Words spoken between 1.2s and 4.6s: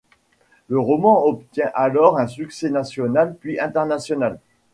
obtient alors un succès national puis international.